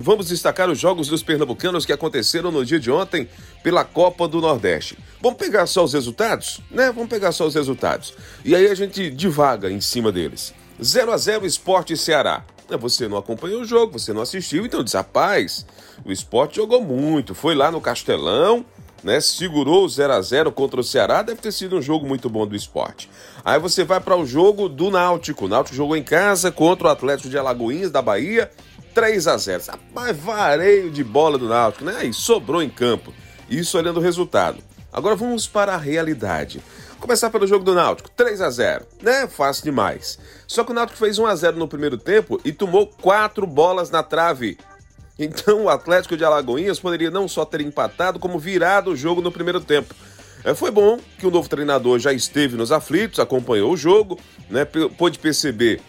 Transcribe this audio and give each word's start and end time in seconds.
Vamos 0.00 0.28
destacar 0.28 0.70
os 0.70 0.78
jogos 0.78 1.08
dos 1.08 1.24
pernambucanos 1.24 1.84
que 1.84 1.92
aconteceram 1.92 2.52
no 2.52 2.64
dia 2.64 2.78
de 2.78 2.88
ontem 2.88 3.28
pela 3.64 3.84
Copa 3.84 4.28
do 4.28 4.40
Nordeste. 4.40 4.96
Vamos 5.20 5.38
pegar 5.38 5.66
só 5.66 5.82
os 5.82 5.92
resultados? 5.92 6.60
Né? 6.70 6.92
Vamos 6.92 7.08
pegar 7.08 7.32
só 7.32 7.44
os 7.44 7.54
resultados. 7.56 8.14
E 8.44 8.54
aí 8.54 8.68
a 8.68 8.74
gente 8.76 9.10
divaga 9.10 9.68
em 9.68 9.80
cima 9.80 10.12
deles. 10.12 10.54
0 10.80 11.10
a 11.10 11.16
0 11.16 11.44
Esporte 11.44 11.96
Ceará. 11.96 12.44
É, 12.70 12.76
Você 12.76 13.08
não 13.08 13.16
acompanhou 13.16 13.62
o 13.62 13.64
jogo, 13.64 13.98
você 13.98 14.12
não 14.12 14.22
assistiu, 14.22 14.64
então 14.64 14.84
diz, 14.84 14.92
rapaz, 14.92 15.66
o 16.04 16.12
esporte 16.12 16.56
jogou 16.56 16.82
muito, 16.82 17.34
foi 17.34 17.54
lá 17.54 17.70
no 17.70 17.80
Castelão, 17.80 18.64
né? 19.02 19.20
Segurou 19.20 19.84
o 19.84 19.88
0 19.88 20.12
a 20.12 20.20
0 20.20 20.52
contra 20.52 20.78
o 20.80 20.84
Ceará, 20.84 21.22
deve 21.22 21.40
ter 21.40 21.50
sido 21.50 21.76
um 21.76 21.82
jogo 21.82 22.06
muito 22.06 22.28
bom 22.28 22.46
do 22.46 22.54
esporte. 22.54 23.08
Aí 23.44 23.58
você 23.58 23.84
vai 23.84 24.00
para 24.00 24.16
o 24.16 24.26
jogo 24.26 24.68
do 24.68 24.90
Náutico. 24.90 25.46
O 25.46 25.48
Náutico 25.48 25.74
jogou 25.74 25.96
em 25.96 26.02
casa 26.02 26.52
contra 26.52 26.88
o 26.88 26.90
Atlético 26.90 27.28
de 27.28 27.38
Alagoinhas 27.38 27.90
da 27.90 28.02
Bahia, 28.02 28.50
3 28.98 29.28
a 29.28 29.36
0 29.36 29.62
Rapaz, 29.68 30.16
vareio 30.16 30.90
de 30.90 31.04
bola 31.04 31.38
do 31.38 31.48
Náutico, 31.48 31.84
né? 31.84 31.98
Aí 32.00 32.12
sobrou 32.12 32.60
em 32.60 32.68
campo. 32.68 33.14
Isso 33.48 33.78
olhando 33.78 33.98
o 33.98 34.02
resultado. 34.02 34.58
Agora 34.92 35.14
vamos 35.14 35.46
para 35.46 35.74
a 35.74 35.76
realidade. 35.76 36.60
Começar 36.98 37.30
pelo 37.30 37.46
jogo 37.46 37.64
do 37.64 37.76
Náutico, 37.76 38.10
3 38.10 38.40
a 38.40 38.50
0 38.50 38.86
né? 39.00 39.28
Fácil 39.28 39.62
demais. 39.62 40.18
Só 40.48 40.64
que 40.64 40.72
o 40.72 40.74
Náutico 40.74 40.98
fez 40.98 41.16
1 41.16 41.26
a 41.26 41.36
0 41.36 41.56
no 41.56 41.68
primeiro 41.68 41.96
tempo 41.96 42.40
e 42.44 42.50
tomou 42.50 42.88
quatro 42.88 43.46
bolas 43.46 43.88
na 43.88 44.02
trave. 44.02 44.58
Então 45.16 45.62
o 45.62 45.68
Atlético 45.68 46.16
de 46.16 46.24
Alagoinhas 46.24 46.80
poderia 46.80 47.10
não 47.10 47.28
só 47.28 47.44
ter 47.44 47.60
empatado, 47.60 48.18
como 48.18 48.36
virado 48.36 48.90
o 48.90 48.96
jogo 48.96 49.22
no 49.22 49.30
primeiro 49.30 49.60
tempo. 49.60 49.94
É, 50.42 50.54
foi 50.54 50.72
bom 50.72 50.98
que 51.20 51.26
o 51.26 51.30
novo 51.30 51.48
treinador 51.48 52.00
já 52.00 52.12
esteve 52.12 52.56
nos 52.56 52.72
aflitos, 52.72 53.20
acompanhou 53.20 53.72
o 53.72 53.76
jogo, 53.76 54.18
né? 54.50 54.64
Pôde 54.64 55.20
perceber 55.20 55.80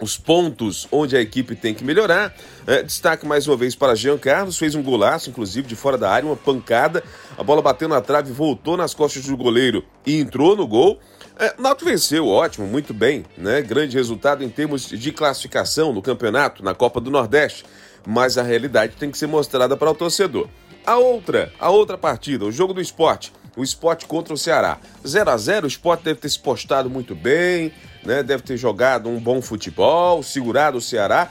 os 0.00 0.16
pontos 0.16 0.86
onde 0.90 1.16
a 1.16 1.20
equipe 1.20 1.54
tem 1.54 1.74
que 1.74 1.84
melhorar. 1.84 2.34
É, 2.66 2.82
destaque 2.82 3.26
mais 3.26 3.46
uma 3.46 3.56
vez 3.56 3.74
para 3.74 3.94
Jean 3.94 4.18
Carlos, 4.18 4.58
fez 4.58 4.74
um 4.74 4.82
golaço, 4.82 5.30
inclusive, 5.30 5.66
de 5.66 5.76
fora 5.76 5.96
da 5.96 6.10
área, 6.10 6.28
uma 6.28 6.36
pancada. 6.36 7.02
A 7.36 7.42
bola 7.42 7.62
bateu 7.62 7.88
na 7.88 8.00
trave, 8.00 8.32
voltou 8.32 8.76
nas 8.76 8.94
costas 8.94 9.24
do 9.24 9.36
goleiro 9.36 9.84
e 10.06 10.20
entrou 10.20 10.56
no 10.56 10.66
gol. 10.66 10.98
É, 11.38 11.54
venceu, 11.82 12.28
ótimo, 12.28 12.66
muito 12.66 12.94
bem, 12.94 13.24
né? 13.36 13.60
Grande 13.60 13.96
resultado 13.96 14.44
em 14.44 14.48
termos 14.48 14.88
de 14.88 15.12
classificação 15.12 15.92
no 15.92 16.00
campeonato, 16.00 16.62
na 16.62 16.74
Copa 16.74 17.00
do 17.00 17.10
Nordeste. 17.10 17.64
Mas 18.06 18.36
a 18.38 18.42
realidade 18.42 18.94
tem 18.96 19.10
que 19.10 19.18
ser 19.18 19.26
mostrada 19.26 19.76
para 19.76 19.90
o 19.90 19.94
torcedor. 19.94 20.48
A 20.86 20.96
outra, 20.96 21.50
a 21.58 21.70
outra 21.70 21.96
partida, 21.96 22.44
o 22.44 22.52
jogo 22.52 22.74
do 22.74 22.80
esporte. 22.80 23.32
O 23.56 23.62
esporte 23.62 24.06
contra 24.06 24.34
o 24.34 24.38
Ceará. 24.38 24.78
0 25.06 25.30
a 25.30 25.36
0 25.36 25.64
o 25.64 25.68
esporte 25.68 26.04
deve 26.04 26.20
ter 26.20 26.28
se 26.28 26.38
postado 26.38 26.90
muito 26.90 27.14
bem, 27.14 27.72
né? 28.04 28.22
Deve 28.22 28.42
ter 28.42 28.56
jogado 28.56 29.08
um 29.08 29.20
bom 29.20 29.40
futebol, 29.40 30.22
segurado 30.22 30.78
o 30.78 30.80
Ceará. 30.80 31.30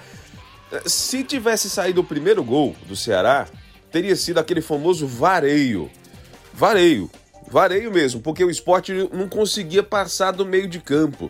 Se 0.86 1.24
tivesse 1.24 1.70
saído 1.70 2.02
o 2.02 2.04
primeiro 2.04 2.44
gol 2.44 2.76
do 2.88 2.96
Ceará, 2.96 3.48
teria 3.92 4.16
sido 4.16 4.40
aquele 4.40 4.62
famoso 4.62 5.06
vareio. 5.06 5.90
Vareio. 6.54 7.10
Vareio 7.52 7.92
mesmo, 7.92 8.22
porque 8.22 8.44
o 8.44 8.50
esporte 8.50 8.92
não 9.12 9.28
conseguia 9.28 9.84
passar 9.84 10.32
do 10.32 10.46
meio 10.46 10.68
de 10.68 10.80
campo. 10.80 11.30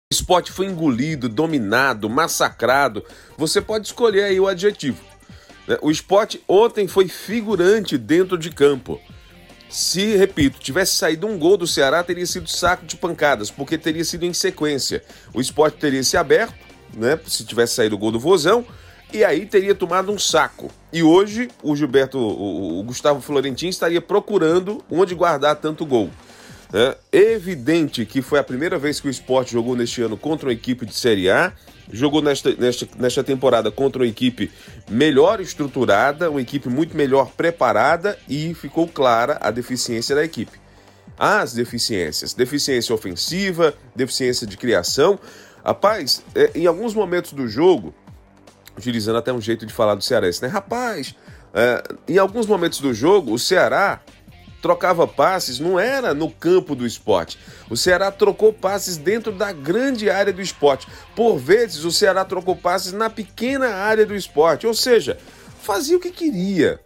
Esporte 0.11 0.51
foi 0.51 0.65
engolido, 0.65 1.29
dominado, 1.29 2.09
massacrado. 2.09 3.01
Você 3.37 3.61
pode 3.61 3.87
escolher 3.87 4.25
aí 4.25 4.41
o 4.41 4.47
adjetivo. 4.47 5.01
né? 5.65 5.77
O 5.81 5.89
esporte 5.89 6.43
ontem 6.49 6.85
foi 6.85 7.07
figurante 7.07 7.97
dentro 7.97 8.37
de 8.37 8.49
campo. 8.49 8.99
Se, 9.69 10.17
repito, 10.17 10.59
tivesse 10.59 10.97
saído 10.97 11.25
um 11.27 11.39
gol 11.39 11.55
do 11.55 11.65
Ceará, 11.65 12.03
teria 12.03 12.25
sido 12.25 12.49
saco 12.49 12.85
de 12.85 12.97
pancadas, 12.97 13.49
porque 13.49 13.77
teria 13.77 14.03
sido 14.03 14.25
em 14.25 14.33
sequência. 14.33 15.01
O 15.33 15.39
esporte 15.39 15.77
teria 15.77 16.03
se 16.03 16.17
aberto, 16.17 16.55
né? 16.93 17.17
Se 17.25 17.45
tivesse 17.45 17.75
saído 17.75 17.95
o 17.95 17.97
gol 17.97 18.11
do 18.11 18.19
Vozão, 18.19 18.65
e 19.13 19.23
aí 19.23 19.45
teria 19.45 19.73
tomado 19.73 20.11
um 20.11 20.19
saco. 20.19 20.69
E 20.91 21.01
hoje 21.01 21.47
o 21.63 21.73
Gilberto, 21.73 22.17
o, 22.17 22.79
o 22.79 22.83
Gustavo 22.83 23.21
Florentin 23.21 23.69
estaria 23.69 24.01
procurando 24.01 24.83
onde 24.91 25.15
guardar 25.15 25.55
tanto 25.55 25.85
gol. 25.85 26.09
É 26.73 26.97
evidente 27.11 28.05
que 28.05 28.21
foi 28.21 28.39
a 28.39 28.43
primeira 28.43 28.79
vez 28.79 28.99
que 28.99 29.07
o 29.07 29.11
esporte 29.11 29.51
jogou 29.51 29.75
neste 29.75 30.01
ano 30.01 30.15
contra 30.15 30.47
uma 30.47 30.53
equipe 30.53 30.85
de 30.85 30.93
Série 30.95 31.29
A, 31.29 31.51
jogou 31.91 32.21
nesta, 32.21 32.55
nesta, 32.55 32.87
nesta 32.97 33.23
temporada 33.23 33.69
contra 33.69 34.01
uma 34.01 34.07
equipe 34.07 34.49
melhor 34.89 35.41
estruturada, 35.41 36.31
uma 36.31 36.41
equipe 36.41 36.69
muito 36.69 36.95
melhor 36.95 37.31
preparada 37.31 38.17
e 38.27 38.53
ficou 38.53 38.87
clara 38.87 39.37
a 39.41 39.51
deficiência 39.51 40.15
da 40.15 40.23
equipe. 40.23 40.59
As 41.19 41.53
deficiências, 41.53 42.33
deficiência 42.33 42.95
ofensiva, 42.95 43.73
deficiência 43.93 44.47
de 44.47 44.55
criação. 44.55 45.19
Rapaz, 45.63 46.23
é, 46.33 46.51
em 46.55 46.65
alguns 46.65 46.93
momentos 46.93 47.33
do 47.33 47.47
jogo, 47.47 47.93
utilizando 48.77 49.17
até 49.17 49.33
um 49.33 49.41
jeito 49.41 49.65
de 49.65 49.73
falar 49.73 49.95
do 49.95 50.03
Cearense, 50.03 50.41
né? 50.41 50.47
Rapaz, 50.47 51.13
é, 51.53 51.83
em 52.07 52.17
alguns 52.17 52.47
momentos 52.47 52.79
do 52.79 52.93
jogo, 52.93 53.33
o 53.33 53.39
Ceará 53.39 54.01
trocava 54.61 55.07
passes, 55.07 55.59
não 55.59 55.79
era 55.79 56.13
no 56.13 56.29
campo 56.29 56.75
do 56.75 56.85
esporte. 56.85 57.37
O 57.69 57.75
Ceará 57.75 58.11
trocou 58.11 58.53
passes 58.53 58.97
dentro 58.97 59.31
da 59.31 59.51
grande 59.51 60.09
área 60.09 60.31
do 60.31 60.41
esporte. 60.41 60.87
Por 61.15 61.37
vezes, 61.37 61.83
o 61.83 61.91
Ceará 61.91 62.23
trocou 62.23 62.55
passes 62.55 62.93
na 62.93 63.09
pequena 63.09 63.69
área 63.73 64.05
do 64.05 64.15
esporte, 64.15 64.67
ou 64.67 64.73
seja, 64.73 65.17
fazia 65.61 65.97
o 65.97 65.99
que 65.99 66.11
queria. 66.11 66.79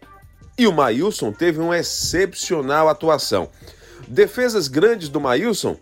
E 0.58 0.68
o 0.68 0.74
Maílson 0.74 1.34
teve 1.34 1.60
uma 1.60 1.78
excepcional 1.78 2.88
atuação. 2.88 3.50
Defesas 4.08 4.68
grandes 4.68 5.10
do 5.10 5.20
Maílson, 5.20 5.78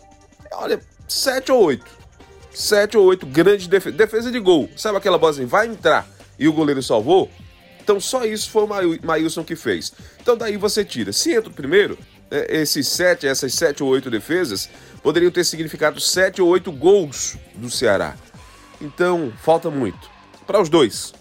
olha, 0.52 0.82
7 1.08 1.52
ou 1.52 1.64
8. 1.64 1.86
7 2.54 2.98
ou 2.98 3.06
8 3.06 3.26
grandes 3.28 3.68
defesas. 3.68 3.98
Defesa 3.98 4.32
de 4.32 4.40
gol. 4.40 4.70
Sabe 4.76 4.98
aquela 4.98 5.18
bola 5.18 5.32
assim, 5.32 5.46
vai 5.46 5.68
entrar 5.68 6.08
e 6.40 6.48
o 6.48 6.54
goleiro 6.54 6.82
salvou? 6.82 7.30
Então 7.84 8.00
só 8.00 8.24
isso 8.26 8.50
foi 8.50 8.64
o 8.64 8.68
Maí- 8.68 9.00
Maílson 9.04 9.44
que 9.44 9.56
fez. 9.56 9.92
Então 10.22 10.38
daí 10.38 10.56
você 10.56 10.86
tira. 10.86 11.12
Se 11.12 11.34
entra 11.34 11.50
o 11.50 11.54
primeiro, 11.54 11.98
é, 12.32 12.62
esses 12.62 12.88
sete, 12.88 13.28
essas 13.28 13.54
sete 13.54 13.84
ou 13.84 13.90
oito 13.90 14.10
defesas 14.10 14.70
poderiam 15.04 15.30
ter 15.32 15.44
significado 15.44 16.00
sete 16.00 16.42
ou 16.42 16.48
oito 16.48 16.72
gols 16.72 17.36
do 17.56 17.70
Ceará. 17.70 18.16
Então 18.80 19.34
falta 19.44 19.70
muito 19.70 20.10
para 20.48 20.62
os 20.62 20.70
dois. 20.70 21.14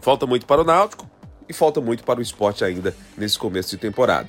Falta 0.00 0.26
muito 0.26 0.46
para 0.46 0.62
o 0.62 0.64
Náutico 0.64 1.08
e 1.48 1.52
falta 1.52 1.80
muito 1.80 2.02
para 2.02 2.18
o 2.18 2.22
esporte 2.22 2.64
ainda 2.64 2.96
nesse 3.16 3.38
começo 3.38 3.70
de 3.70 3.76
temporada. 3.76 4.28